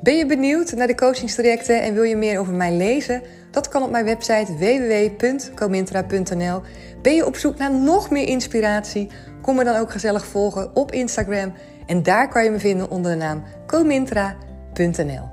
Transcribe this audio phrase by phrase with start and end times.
[0.00, 3.22] Ben je benieuwd naar de coachingstrajecten en wil je meer over mij lezen?
[3.50, 6.62] Dat kan op mijn website www.comintra.nl.
[7.02, 9.10] Ben je op zoek naar nog meer inspiratie?
[9.42, 11.52] Kom me dan ook gezellig volgen op Instagram.
[11.86, 15.28] En daar kan je me vinden onder de naam comintra.nl.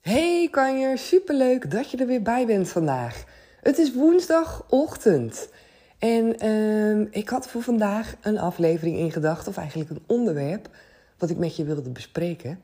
[0.00, 3.24] Hey kanjer, superleuk dat je er weer bij bent vandaag.
[3.62, 5.48] Het is woensdagochtend.
[5.98, 10.68] En ehm, ik had voor vandaag een aflevering in gedachten, of eigenlijk een onderwerp,
[11.18, 12.60] wat ik met je wilde bespreken.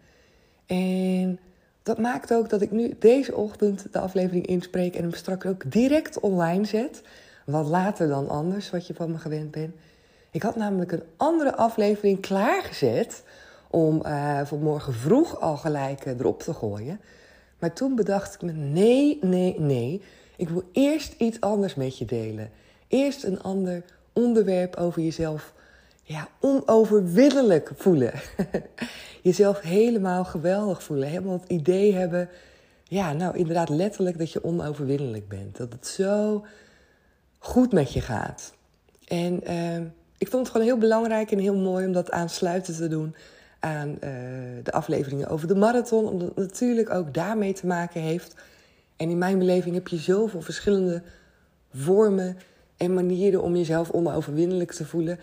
[0.67, 1.39] En
[1.83, 5.73] dat maakt ook dat ik nu deze ochtend de aflevering inspreek en hem straks ook
[5.73, 7.03] direct online zet.
[7.47, 9.75] Wat later dan anders, wat je van me gewend bent.
[10.31, 13.23] Ik had namelijk een andere aflevering klaargezet
[13.71, 17.01] om uh, voor morgen vroeg al gelijk eh, erop te gooien.
[17.59, 20.03] Maar toen bedacht ik me: nee, nee, nee.
[20.37, 22.51] Ik wil eerst iets anders met je delen.
[22.91, 25.53] Eerst een ander onderwerp over jezelf
[26.03, 28.13] ja, onoverwinnelijk voelen.
[29.23, 31.09] jezelf helemaal geweldig voelen.
[31.09, 32.29] Helemaal het idee hebben,
[32.85, 35.57] ja, nou inderdaad letterlijk dat je onoverwinnelijk bent.
[35.57, 36.45] Dat het zo
[37.39, 38.53] goed met je gaat.
[39.09, 39.77] En uh,
[40.19, 43.15] ik vond het gewoon heel belangrijk en heel mooi om dat aansluiten te doen
[43.61, 43.99] aan uh,
[44.63, 46.09] de afleveringen over de marathon.
[46.09, 48.35] Omdat het natuurlijk ook daarmee te maken heeft.
[48.97, 51.03] En in mijn beleving heb je zoveel verschillende
[51.73, 52.37] vormen
[52.81, 55.19] en manieren om jezelf onoverwinnelijk te voelen.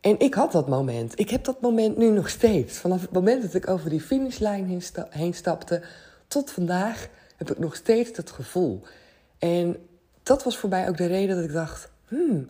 [0.00, 1.18] En ik had dat moment.
[1.18, 2.78] Ik heb dat moment nu nog steeds.
[2.78, 5.82] Vanaf het moment dat ik over die finishlijn heen, stapte
[6.28, 8.82] tot vandaag heb ik nog steeds dat gevoel.
[9.38, 9.76] En
[10.22, 12.48] dat was voor mij ook de reden dat ik dacht: hmm,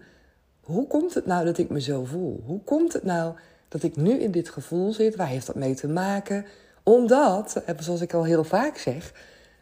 [0.60, 2.42] hoe komt het nou dat ik me zo voel?
[2.47, 3.34] Hoe komt het nou
[3.68, 5.16] dat ik nu in dit gevoel zit?
[5.16, 6.44] Waar heeft dat mee te maken?
[6.82, 9.12] Omdat, zoals ik al heel vaak zeg,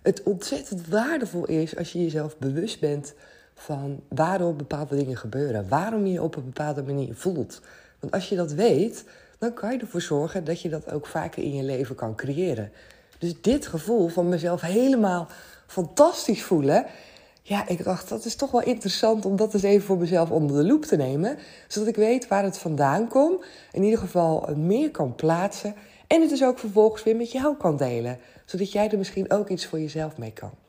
[0.02, 3.14] het ontzettend waardevol is als je jezelf bewust bent
[3.54, 5.68] van waarom bepaalde dingen gebeuren.
[5.68, 7.60] Waarom je je op een bepaalde manier voelt.
[8.00, 9.04] Want als je dat weet,
[9.38, 12.72] dan kan je ervoor zorgen dat je dat ook vaker in je leven kan creëren.
[13.18, 15.28] Dus dit gevoel van mezelf helemaal
[15.66, 16.86] fantastisch voelen.
[17.42, 20.56] Ja, ik dacht, dat is toch wel interessant om dat eens even voor mezelf onder
[20.56, 21.38] de loep te nemen.
[21.68, 23.44] Zodat ik weet waar het vandaan komt.
[23.72, 25.74] In ieder geval meer kan plaatsen.
[26.06, 28.18] En het dus ook vervolgens weer met jou kan delen.
[28.44, 30.63] Zodat jij er misschien ook iets voor jezelf mee kan.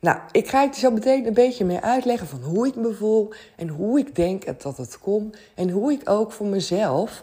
[0.00, 3.32] Nou, ik ga je zo meteen een beetje meer uitleggen van hoe ik me voel
[3.56, 7.22] en hoe ik denk dat het komt en hoe ik ook voor mezelf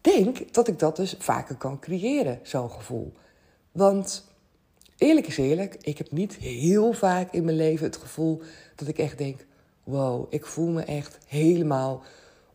[0.00, 3.12] denk dat ik dat dus vaker kan creëren, zo'n gevoel.
[3.72, 4.24] Want
[4.96, 8.42] eerlijk is eerlijk, ik heb niet heel vaak in mijn leven het gevoel
[8.74, 9.46] dat ik echt denk:
[9.84, 12.02] wow, ik voel me echt helemaal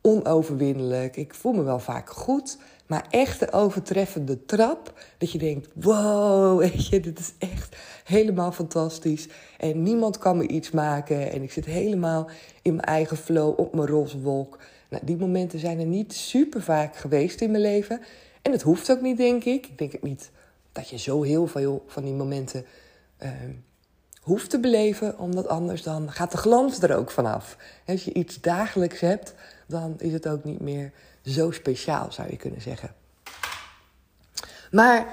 [0.02, 1.16] onoverwinnelijk.
[1.16, 2.58] Ik voel me wel vaak goed,
[2.94, 4.94] maar echt de overtreffende trap.
[5.18, 9.28] Dat je denkt, wow, weet je, dit is echt helemaal fantastisch.
[9.58, 11.32] En niemand kan me iets maken.
[11.32, 12.30] En ik zit helemaal
[12.62, 14.60] in mijn eigen flow, op mijn roze wolk.
[14.90, 18.02] Nou, die momenten zijn er niet super vaak geweest in mijn leven.
[18.42, 19.68] En het hoeft ook niet, denk ik.
[19.68, 20.32] Ik denk niet
[20.72, 22.66] dat je zo heel veel van die momenten
[23.24, 23.30] uh,
[24.22, 25.20] hoeft te beleven.
[25.20, 27.58] Omdat anders dan gaat de glans er ook vanaf.
[27.86, 29.34] Als je iets dagelijks hebt,
[29.68, 30.92] dan is het ook niet meer
[31.24, 32.96] zo speciaal, zou je kunnen zeggen.
[34.72, 35.08] Maar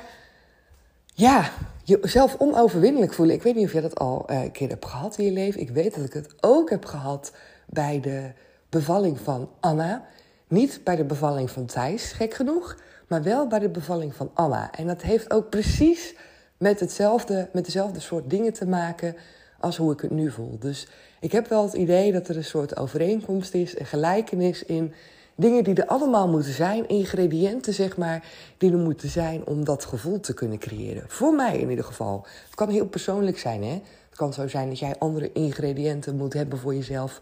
[1.14, 1.50] ja,
[1.84, 3.34] jezelf onoverwinnelijk voelen.
[3.34, 5.60] Ik weet niet of je dat al eh, een keer hebt gehad in je leven.
[5.60, 7.32] Ik weet dat ik het ook heb gehad
[7.66, 8.32] bij de
[8.68, 10.06] bevalling van Anna.
[10.48, 12.76] Niet bij de bevalling van Thijs, gek genoeg.
[13.08, 14.72] Maar wel bij de bevalling van Anna.
[14.72, 16.14] En dat heeft ook precies
[16.56, 19.16] met, hetzelfde, met dezelfde soort dingen te maken
[19.60, 20.58] als hoe ik het nu voel.
[20.58, 20.88] Dus
[21.20, 24.94] ik heb wel het idee dat er een soort overeenkomst is, een gelijkenis in
[25.34, 28.24] dingen die er allemaal moeten zijn, ingrediënten zeg maar,
[28.58, 31.04] die er moeten zijn om dat gevoel te kunnen creëren.
[31.08, 32.26] Voor mij in ieder geval.
[32.44, 33.80] Het kan heel persoonlijk zijn, hè.
[34.08, 37.20] Het kan zo zijn dat jij andere ingrediënten moet hebben voor jezelf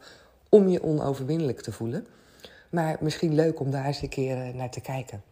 [0.48, 2.06] om je onoverwinnelijk te voelen.
[2.70, 5.22] Maar misschien leuk om daar eens een keer eh, naar te kijken.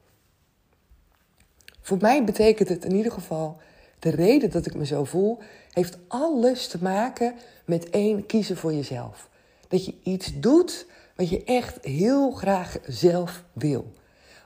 [1.81, 3.57] Voor mij betekent het in ieder geval,
[3.99, 5.39] de reden dat ik me zo voel,
[5.71, 7.35] heeft alles te maken
[7.65, 9.29] met één, kiezen voor jezelf.
[9.69, 13.93] Dat je iets doet wat je echt heel graag zelf wil.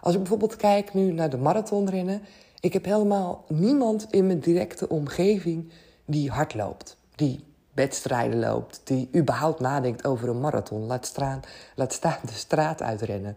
[0.00, 2.22] Als ik bijvoorbeeld kijk nu naar de marathonrennen,
[2.60, 5.70] ik heb helemaal niemand in mijn directe omgeving
[6.04, 11.40] die hard loopt, die wedstrijden loopt, die überhaupt nadenkt over een marathon, laat staan,
[11.74, 13.36] laat staan de straat uitrennen.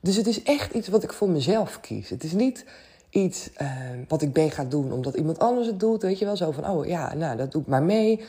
[0.00, 2.10] Dus het is echt iets wat ik voor mezelf kies.
[2.10, 2.64] Het is niet
[3.10, 3.70] iets uh,
[4.08, 6.02] wat ik ben gaan doen omdat iemand anders het doet.
[6.02, 8.24] Weet je wel, zo van, oh ja, nou, dat doe ik maar mee.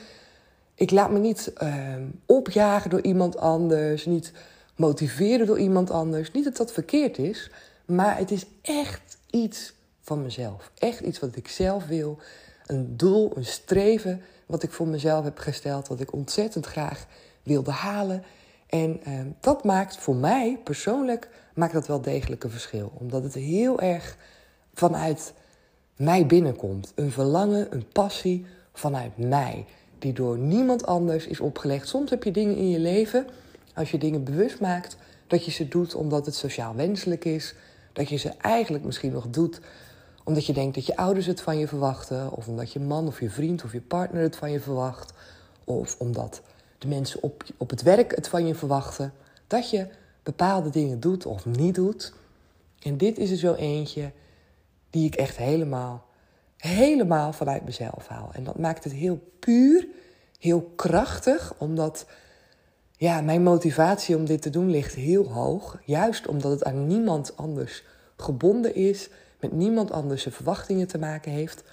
[0.78, 1.96] Ik laat me niet uh,
[2.26, 4.32] opjagen door iemand anders, niet
[4.76, 6.32] motiveren door iemand anders.
[6.32, 7.52] Niet dat dat verkeerd is,
[7.86, 10.72] maar het is echt iets van mezelf.
[10.78, 12.18] Echt iets wat ik zelf wil.
[12.66, 17.06] Een doel, een streven wat ik voor mezelf heb gesteld, wat ik ontzettend graag
[17.44, 18.24] wilde halen.
[18.68, 22.92] En uh, dat maakt voor mij persoonlijk maakt dat wel degelijk een verschil.
[22.94, 24.18] Omdat het heel erg
[24.74, 25.34] vanuit
[25.96, 26.92] mij binnenkomt.
[26.96, 29.66] Een verlangen, een passie vanuit mij.
[30.00, 31.88] Die door niemand anders is opgelegd.
[31.88, 33.28] Soms heb je dingen in je leven,
[33.74, 34.98] als je dingen bewust maakt,
[35.28, 37.56] dat je ze doet omdat het sociaal wenselijk is.
[37.94, 39.60] Dat je ze eigenlijk misschien nog doet
[40.28, 42.32] omdat je denkt dat je ouders het van je verwachten.
[42.32, 45.14] Of omdat je man of je vriend of je partner het van je verwacht.
[45.64, 46.42] Of omdat
[46.78, 49.14] de mensen op, op het werk het van je verwachten.
[49.48, 49.88] Dat je
[50.24, 52.14] bepaalde dingen doet of niet doet.
[52.80, 54.12] En dit is er zo eentje
[54.90, 56.06] die ik echt helemaal,
[56.58, 58.30] helemaal vanuit mezelf haal.
[58.34, 59.88] En dat maakt het heel puur,
[60.40, 62.06] heel krachtig, omdat
[62.98, 65.80] ja, mijn motivatie om dit te doen ligt heel hoog.
[65.86, 67.84] Juist omdat het aan niemand anders
[68.18, 69.10] gebonden is,
[69.40, 71.64] met niemand anders zijn verwachtingen te maken heeft.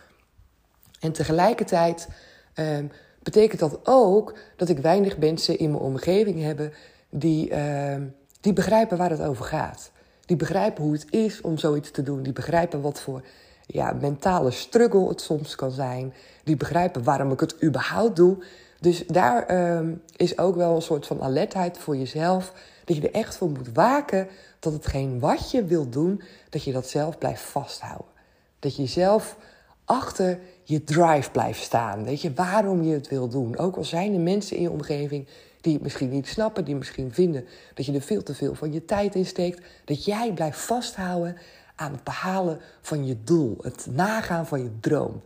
[1.01, 2.09] En tegelijkertijd
[2.55, 2.79] eh,
[3.23, 6.75] betekent dat ook dat ik weinig mensen in mijn omgeving heb
[7.11, 7.97] die, uh,
[8.41, 9.91] die begrijpen waar het over gaat.
[10.27, 12.23] Die begrijpen hoe het is om zoiets te doen.
[12.23, 13.23] Die begrijpen wat voor
[13.67, 16.15] ja, mentale struggle het soms kan zijn.
[16.45, 18.45] Die begrijpen waarom ik het überhaupt doe.
[18.81, 22.53] Dus daar uh, is ook wel een soort van alertheid voor jezelf.
[22.85, 24.29] Dat je er echt voor moet waken
[24.59, 28.13] dat hetgeen wat je wilt doen, dat je dat zelf blijft vasthouden.
[28.59, 29.37] Dat je zelf
[29.85, 32.05] achter je drive blijft staan.
[32.05, 33.59] Weet je, waarom je het wil doen.
[33.59, 35.29] Ook al zijn er mensen in je omgeving
[35.61, 37.45] die het misschien niet snappen, die misschien vinden
[37.75, 39.61] dat je er veel te veel van je tijd in steekt.
[39.85, 41.37] Dat jij blijft vasthouden
[41.75, 45.23] aan het behalen van je doel, het nagaan van je droom.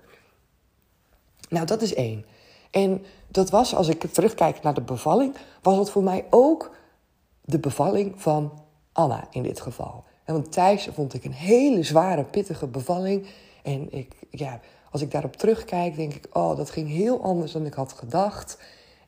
[1.48, 2.24] Nou, dat is één.
[2.70, 6.74] En dat was, als ik terugkijk naar de bevalling, was het voor mij ook
[7.40, 8.62] de bevalling van
[8.92, 10.04] Anna in dit geval.
[10.24, 13.26] En want Thijs vond ik een hele zware, pittige bevalling.
[13.62, 14.60] En ik, ja,
[14.90, 18.58] als ik daarop terugkijk, denk ik, oh, dat ging heel anders dan ik had gedacht.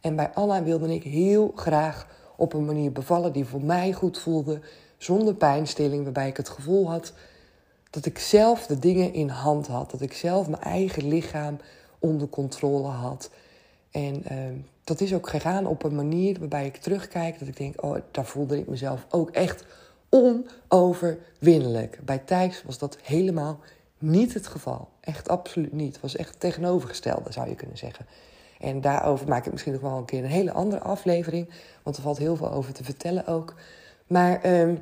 [0.01, 4.19] En bij Anna wilde ik heel graag op een manier bevallen die voor mij goed
[4.19, 4.61] voelde,
[4.99, 7.13] zonder pijnstilling, waarbij ik het gevoel had
[7.91, 11.57] dat ik zelf de dingen in hand had, dat ik zelf mijn eigen lichaam
[11.99, 13.31] onder controle had.
[13.91, 14.39] En uh,
[14.85, 18.25] dat is ook gegaan op een manier waarbij ik terugkijk, dat ik denk, oh, daar
[18.25, 19.65] voelde ik mezelf ook echt
[20.09, 21.99] onoverwinnelijk.
[22.05, 23.59] Bij Thijs was dat helemaal
[23.99, 24.89] niet het geval.
[25.01, 25.93] Echt absoluut niet.
[25.93, 28.07] Het was echt het tegenovergestelde, zou je kunnen zeggen.
[28.61, 31.49] En daarover maak ik misschien nog wel een keer een hele andere aflevering.
[31.83, 33.55] Want er valt heel veel over te vertellen ook.
[34.07, 34.75] Maar uh,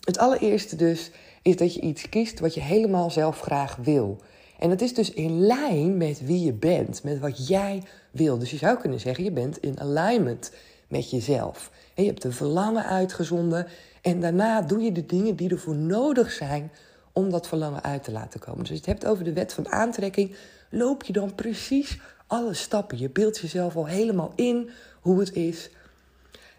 [0.00, 1.10] het allereerste dus
[1.44, 4.20] is dat je iets kiest wat je helemaal zelf graag wil.
[4.58, 8.38] En dat is dus in lijn met wie je bent, met wat jij wil.
[8.38, 10.52] Dus je zou kunnen zeggen, je bent in alignment
[10.88, 11.70] met jezelf.
[11.94, 13.66] Je hebt een verlangen uitgezonden
[14.02, 16.70] en daarna doe je de dingen die ervoor nodig zijn
[17.12, 18.60] om dat verlangen uit te laten komen.
[18.60, 20.36] Dus als je het hebt over de wet van aantrekking,
[20.70, 22.98] loop je dan precies alle stappen.
[22.98, 24.70] Je beeldt jezelf al helemaal in
[25.00, 25.70] hoe het is.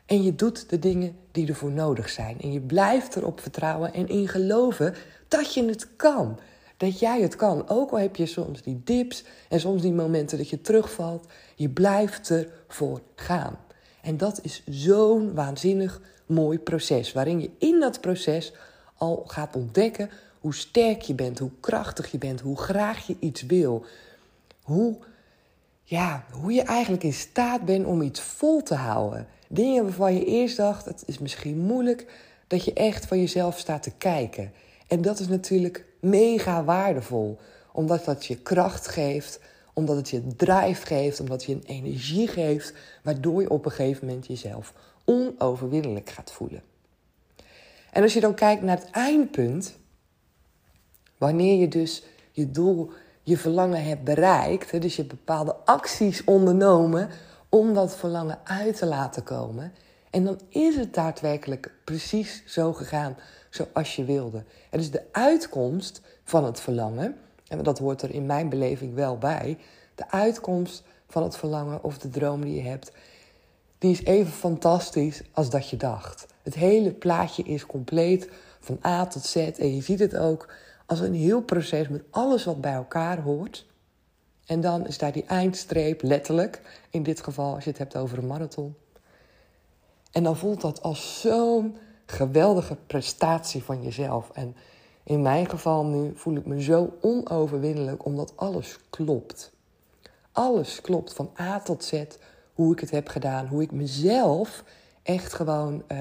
[0.06, 2.42] En je doet de dingen die ervoor nodig zijn.
[2.42, 4.96] En je blijft erop vertrouwen en in geloven
[5.28, 6.40] dat je het kan.
[6.78, 7.70] Dat jij het kan.
[7.70, 11.26] Ook al heb je soms die dips en soms die momenten dat je terugvalt.
[11.56, 13.58] Je blijft ervoor gaan.
[14.02, 17.14] En dat is zo'n waanzinnig mooi proces.
[17.14, 18.54] Waarin je in dat proces
[18.98, 20.10] al gaat ontdekken
[20.40, 23.86] hoe sterk je bent, hoe krachtig je bent, hoe graag je iets wil.
[24.62, 24.98] Hoe,
[25.88, 29.28] ja, hoe je eigenlijk in staat bent om iets vol te houden.
[29.48, 32.06] Dingen waarvan je eerst dacht, het is misschien moeilijk,
[32.48, 34.54] dat je echt van jezelf staat te kijken.
[34.88, 37.40] En dat is natuurlijk mega waardevol,
[37.72, 39.40] omdat dat je kracht geeft,
[39.74, 42.74] omdat het je drive geeft, omdat je een energie geeft,
[43.04, 44.74] waardoor je op een gegeven moment jezelf
[45.06, 46.62] onoverwinnelijk gaat voelen.
[47.92, 49.78] En als je dan kijkt naar het eindpunt,
[51.18, 52.92] wanneer je dus je doel,
[53.26, 57.10] je verlangen hebt bereikt, dus je hebt bepaalde acties ondernomen
[57.50, 59.74] om dat verlangen uit te laten komen.
[60.10, 63.18] En dan is het daadwerkelijk precies zo gegaan
[63.50, 64.44] zoals je wilde.
[64.70, 67.18] Dus de uitkomst van het verlangen,
[67.48, 69.58] en dat hoort er in mijn beleving wel bij,
[69.96, 72.92] de uitkomst van het verlangen of de droom die je hebt,
[73.78, 76.28] die is even fantastisch als dat je dacht.
[76.44, 78.30] Het hele plaatje is compleet
[78.60, 80.54] van A tot Z en je ziet het ook
[80.86, 83.66] als een heel proces met alles wat bij elkaar hoort.
[84.46, 88.18] En dan is daar die eindstreep, letterlijk, in dit geval als je het hebt over
[88.18, 88.76] een marathon.
[90.12, 94.30] En dan voelt dat als zo'n geweldige prestatie van jezelf.
[94.34, 94.56] En
[95.04, 99.54] in mijn geval nu voel ik me zo onoverwinnelijk omdat alles klopt.
[100.32, 102.04] Alles klopt van A tot Z,
[102.54, 104.64] hoe ik het heb gedaan, hoe ik mezelf
[105.04, 106.00] echt gewoon uh,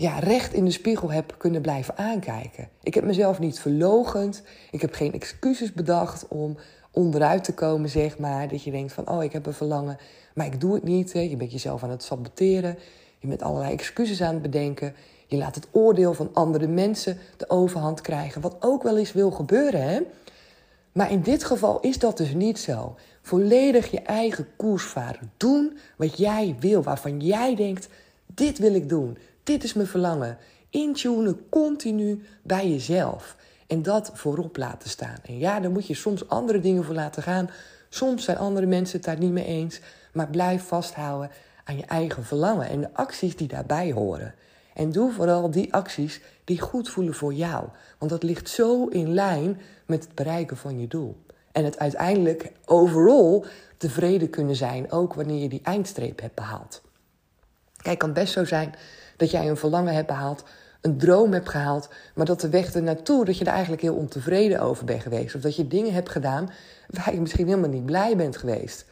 [0.00, 2.68] ja, recht in de spiegel heb kunnen blijven aankijken.
[2.82, 6.56] Ik heb mezelf niet verlogend, ik heb geen excuses bedacht om
[6.90, 8.48] onderuit te komen, zeg maar.
[8.48, 9.98] Dat je denkt van, oh, ik heb een verlangen,
[10.34, 11.12] maar ik doe het niet.
[11.12, 11.20] Hè.
[11.20, 12.78] Je bent jezelf aan het saboteren.
[13.18, 14.94] Je bent allerlei excuses aan het bedenken.
[15.26, 18.40] Je laat het oordeel van andere mensen de overhand krijgen.
[18.40, 20.00] Wat ook wel eens wil gebeuren, hè?
[20.92, 22.94] Maar in dit geval is dat dus niet zo.
[23.22, 25.32] Volledig je eigen koers varen.
[25.36, 27.88] Doen wat jij wil, waarvan jij denkt:
[28.26, 29.16] dit wil ik doen.
[29.50, 30.38] Dit is mijn verlangen.
[30.68, 33.36] Intunen continu bij jezelf.
[33.66, 35.16] En dat voorop laten staan.
[35.22, 37.50] En ja, daar moet je soms andere dingen voor laten gaan.
[37.88, 39.80] Soms zijn andere mensen het daar niet mee eens.
[40.12, 41.30] Maar blijf vasthouden
[41.64, 44.34] aan je eigen verlangen en de acties die daarbij horen.
[44.74, 47.64] En doe vooral die acties die goed voelen voor jou.
[47.98, 51.16] Want dat ligt zo in lijn met het bereiken van je doel.
[51.52, 53.44] En het uiteindelijk overal
[53.76, 56.82] tevreden kunnen zijn, ook wanneer je die eindstreep hebt behaald.
[57.76, 58.74] Kijk, het kan best zo zijn
[59.20, 60.44] dat jij een verlangen hebt behaald,
[60.80, 64.60] een droom hebt gehaald, maar dat de weg ernaartoe, dat je er eigenlijk heel ontevreden
[64.60, 65.34] over bent geweest.
[65.34, 66.50] Of dat je dingen hebt gedaan
[66.86, 68.84] waar je misschien helemaal niet blij bent geweest.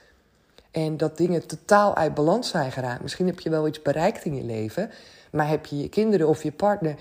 [0.71, 3.03] En dat dingen totaal uit balans zijn geraakt.
[3.03, 4.91] Misschien heb je wel iets bereikt in je leven,
[5.31, 6.95] maar heb je je kinderen of je partner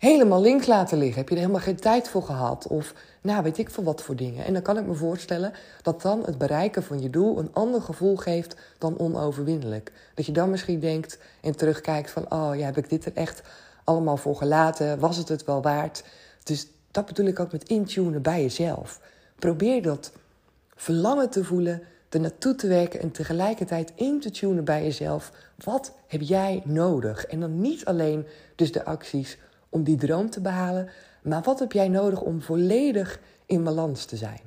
[0.00, 1.18] helemaal links laten liggen?
[1.18, 2.66] Heb je er helemaal geen tijd voor gehad?
[2.66, 4.44] Of nou, weet ik veel wat voor dingen.
[4.44, 5.52] En dan kan ik me voorstellen
[5.82, 9.92] dat dan het bereiken van je doel een ander gevoel geeft dan onoverwinnelijk.
[10.14, 13.42] Dat je dan misschien denkt en terugkijkt van, oh ja, heb ik dit er echt
[13.84, 14.98] allemaal voor gelaten?
[14.98, 16.04] Was het het wel waard?
[16.42, 19.00] Dus dat bedoel ik ook met intunen bij jezelf.
[19.38, 20.12] Probeer dat
[20.74, 25.32] verlangen te voelen er naartoe te werken en tegelijkertijd in te tunen bij jezelf.
[25.64, 27.26] Wat heb jij nodig?
[27.26, 29.38] En dan niet alleen dus de acties
[29.70, 30.88] om die droom te behalen,
[31.22, 34.40] maar wat heb jij nodig om volledig in balans te zijn?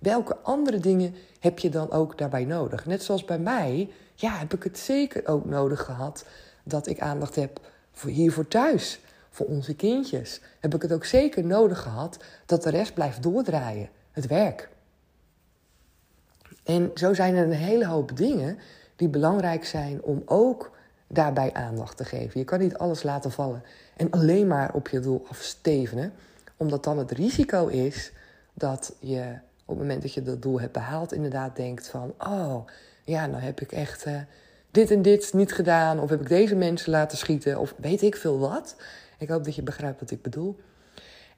[0.00, 2.86] Welke andere dingen heb je dan ook daarbij nodig?
[2.86, 6.24] Net zoals bij mij, ja, heb ik het zeker ook nodig gehad
[6.64, 7.60] dat ik aandacht heb
[7.92, 9.00] voor hier voor thuis,
[9.30, 10.40] voor onze kindjes.
[10.60, 14.68] Heb ik het ook zeker nodig gehad dat de rest blijft doordraaien, het werk.
[16.64, 18.58] En zo zijn er een hele hoop dingen
[18.96, 20.70] die belangrijk zijn om ook
[21.12, 22.40] daarbij aandacht te geven.
[22.40, 23.62] Je kan niet alles laten vallen
[23.96, 26.12] en alleen maar op je doel afstevenen,
[26.56, 28.12] omdat dan het risico is
[28.54, 32.66] dat je op het moment dat je dat doel hebt behaald, inderdaad denkt van, oh
[33.04, 34.16] ja, nou heb ik echt uh,
[34.70, 38.16] dit en dit niet gedaan, of heb ik deze mensen laten schieten, of weet ik
[38.16, 38.76] veel wat.
[39.18, 40.56] Ik hoop dat je begrijpt wat ik bedoel.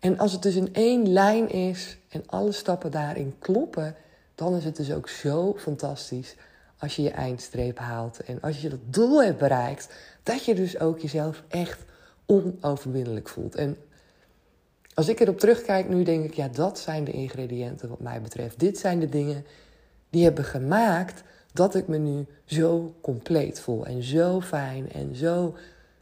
[0.00, 3.94] En als het dus in één lijn is en alle stappen daarin kloppen,
[4.34, 6.36] dan is het dus ook zo fantastisch
[6.84, 8.20] als je je eindstreep haalt.
[8.20, 9.88] En als je dat doel hebt bereikt,
[10.22, 11.84] dat je dus ook jezelf echt
[12.26, 13.54] onoverwinnelijk voelt.
[13.54, 13.76] En
[14.94, 18.60] als ik erop terugkijk nu, denk ik, ja, dat zijn de ingrediënten wat mij betreft.
[18.60, 19.44] Dit zijn de dingen
[20.10, 21.22] die hebben gemaakt
[21.52, 23.86] dat ik me nu zo compleet voel.
[23.86, 25.56] En zo fijn en zo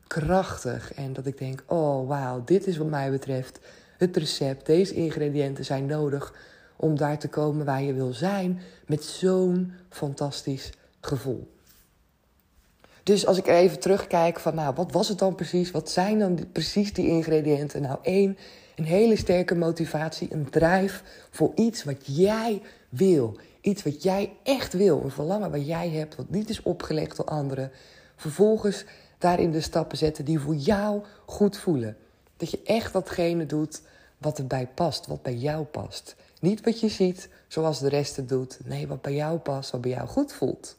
[0.06, 0.94] krachtig.
[0.94, 3.58] En dat ik denk, oh wauw, dit is wat mij betreft
[3.98, 4.66] het recept.
[4.66, 6.34] Deze ingrediënten zijn nodig
[6.76, 11.50] om daar te komen waar je wil zijn met zo'n fantastisch gevoel.
[13.02, 15.70] Dus als ik even terugkijk van, nou, wat was het dan precies?
[15.70, 17.82] Wat zijn dan precies die ingrediënten?
[17.82, 18.38] Nou, één,
[18.76, 23.36] een hele sterke motivatie, een drijf voor iets wat jij wil.
[23.60, 27.26] Iets wat jij echt wil, een verlangen wat jij hebt, wat niet is opgelegd door
[27.26, 27.70] anderen.
[28.16, 28.84] Vervolgens
[29.18, 31.96] daarin de stappen zetten die voor jou goed voelen.
[32.36, 33.82] Dat je echt datgene doet
[34.18, 36.16] wat erbij past, wat bij jou past.
[36.42, 38.58] Niet wat je ziet zoals de rest het doet.
[38.64, 40.76] Nee, wat bij jou past, wat bij jou goed voelt.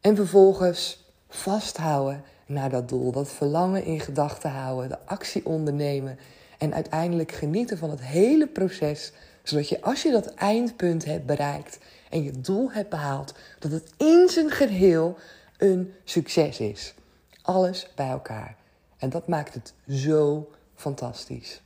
[0.00, 6.18] En vervolgens vasthouden naar dat doel, dat verlangen in gedachten houden, de actie ondernemen
[6.58, 9.12] en uiteindelijk genieten van het hele proces,
[9.42, 11.78] zodat je als je dat eindpunt hebt bereikt
[12.10, 15.16] en je doel hebt behaald, dat het in zijn geheel
[15.56, 16.94] een succes is.
[17.42, 18.56] Alles bij elkaar.
[18.98, 21.60] En dat maakt het zo fantastisch.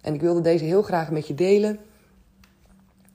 [0.00, 1.78] En ik wilde deze heel graag met je delen,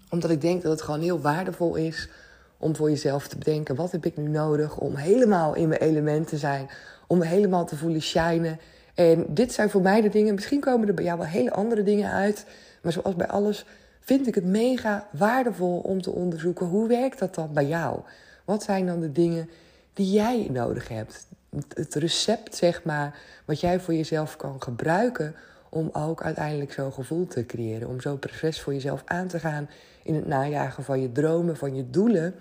[0.10, 2.10] omdat ik denk dat het gewoon heel waardevol is
[2.58, 6.28] om voor jezelf te bedenken: wat heb ik nu nodig om helemaal in mijn element
[6.28, 6.70] te zijn,
[7.08, 8.60] om me helemaal te voelen shinen
[8.96, 11.84] En dit zijn voor mij de dingen, misschien komen er bij jou wel hele andere
[11.84, 12.46] dingen uit.
[12.82, 13.66] Maar zoals bij alles
[14.00, 18.00] vind ik het mega waardevol om te onderzoeken hoe werkt dat dan bij jou?
[18.46, 19.50] Wat zijn dan de dingen
[19.94, 21.28] die jij nodig hebt?
[21.74, 25.36] Het recept, zeg maar, wat jij voor jezelf kan gebruiken
[25.74, 27.88] om ook uiteindelijk zo'n gevoel te creëren.
[27.88, 29.70] Om zo'n proces voor jezelf aan te gaan
[30.04, 32.36] in het najagen van je dromen, van je doelen.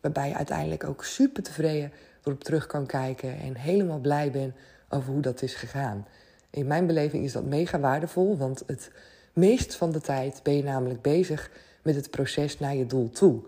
[0.00, 1.92] Waarbij je uiteindelijk ook super tevreden
[2.24, 4.54] erop terug kan kijken en helemaal blij bent
[4.88, 6.06] over hoe dat is gegaan.
[6.50, 8.90] In mijn beleving is dat mega waardevol, want het
[9.32, 11.50] meest van de tijd ben je namelijk bezig
[11.82, 13.42] met het proces naar je doel toe.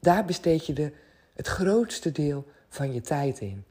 [0.00, 0.92] Daar besteed je de,
[1.34, 3.64] het grootste deel van je tijd in.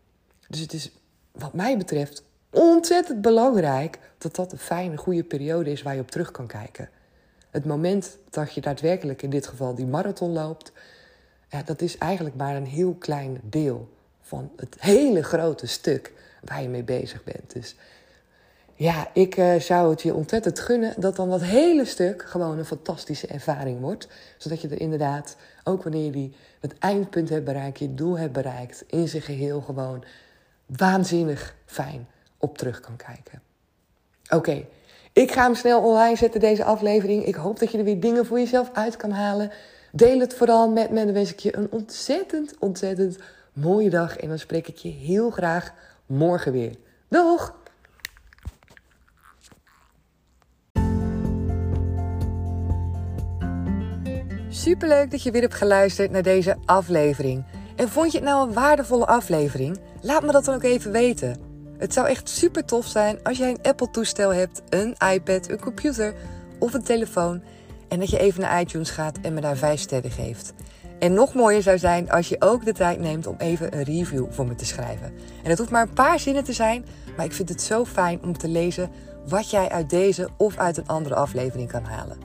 [0.47, 0.91] Dus het is,
[1.31, 6.11] wat mij betreft, ontzettend belangrijk dat dat een fijne, goede periode is waar je op
[6.11, 6.89] terug kan kijken.
[7.49, 10.71] Het moment dat je daadwerkelijk in dit geval die marathon loopt,
[11.49, 13.89] ja, dat is eigenlijk maar een heel klein deel
[14.21, 17.53] van het hele grote stuk waar je mee bezig bent.
[17.53, 17.75] Dus
[18.75, 22.65] ja, ik uh, zou het je ontzettend gunnen dat dan dat hele stuk gewoon een
[22.65, 24.07] fantastische ervaring wordt.
[24.37, 28.33] Zodat je er inderdaad, ook wanneer je die, het eindpunt hebt bereikt, je doel hebt
[28.33, 30.03] bereikt, in zijn geheel gewoon
[30.65, 32.07] waanzinnig fijn
[32.41, 33.41] op terug kan kijken.
[34.29, 34.65] Oké,
[35.13, 37.25] ik ga hem snel online zetten, deze aflevering.
[37.25, 39.51] Ik hoop dat je er weer dingen voor jezelf uit kan halen.
[39.91, 41.05] Deel het vooral met me.
[41.05, 43.17] Dan wens ik je een ontzettend, ontzettend
[43.53, 44.17] mooie dag.
[44.17, 45.73] En dan spreek ik je heel graag
[46.05, 46.75] morgen weer.
[47.07, 47.59] Doeg!
[54.49, 57.45] Superleuk dat je weer hebt geluisterd naar deze aflevering.
[57.75, 59.79] En vond je het nou een waardevolle aflevering?
[60.01, 61.50] Laat me dat dan ook even weten.
[61.81, 66.13] Het zou echt super tof zijn als jij een Apple-toestel hebt, een iPad, een computer
[66.59, 67.41] of een telefoon.
[67.87, 70.53] En dat je even naar iTunes gaat en me daar 5 sterren geeft.
[70.99, 74.25] En nog mooier zou zijn als je ook de tijd neemt om even een review
[74.29, 75.13] voor me te schrijven.
[75.43, 76.85] En dat hoeft maar een paar zinnen te zijn,
[77.15, 78.89] maar ik vind het zo fijn om te lezen
[79.27, 82.17] wat jij uit deze of uit een andere aflevering kan halen.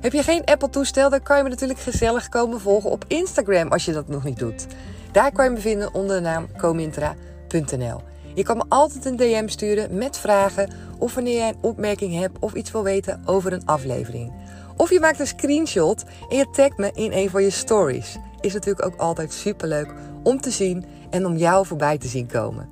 [0.00, 3.84] Heb je geen Apple-toestel, dan kan je me natuurlijk gezellig komen volgen op Instagram als
[3.84, 4.66] je dat nog niet doet.
[5.12, 8.00] Daar kan je me vinden onder de naam comintra.nl.
[8.38, 12.38] Je kan me altijd een DM sturen met vragen of wanneer jij een opmerking hebt
[12.40, 14.32] of iets wil weten over een aflevering.
[14.76, 18.16] Of je maakt een screenshot en je tagt me in een van je stories.
[18.40, 22.68] Is natuurlijk ook altijd superleuk om te zien en om jou voorbij te zien komen.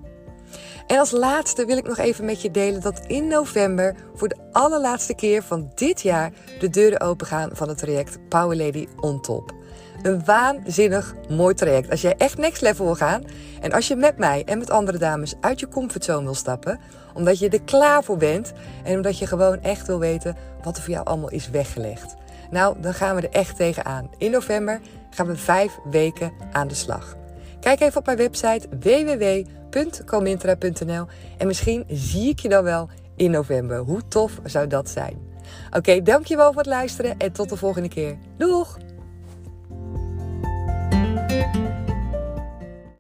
[0.87, 4.49] En als laatste wil ik nog even met je delen dat in november voor de
[4.53, 9.55] allerlaatste keer van dit jaar de deuren opengaan van het traject Power Lady on Top.
[10.03, 11.91] Een waanzinnig mooi traject.
[11.91, 13.23] Als jij echt next level wil gaan
[13.61, 16.81] en als je met mij en met andere dames uit je comfortzone wil stappen,
[17.15, 18.53] omdat je er klaar voor bent
[18.85, 22.15] en omdat je gewoon echt wil weten wat er voor jou allemaal is weggelegd.
[22.51, 24.11] Nou, dan gaan we er echt tegenaan.
[24.19, 24.81] In november
[25.11, 27.17] gaan we vijf weken aan de slag.
[27.61, 31.07] Kijk even op mijn website www.comintra.nl
[31.39, 33.79] en misschien zie ik je dan wel in november.
[33.79, 35.19] Hoe tof zou dat zijn?
[35.71, 38.17] Oké, dankjewel voor het luisteren en tot de volgende keer.
[38.37, 38.79] Doeg!
[41.37, 41.66] Música